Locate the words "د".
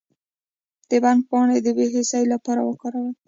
0.89-0.91, 1.61-1.67